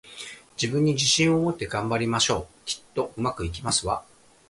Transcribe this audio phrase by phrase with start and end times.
[0.59, 2.65] 自分に自信を持って、頑張りましょう！
[2.65, 4.03] きっと、上手くいきますわ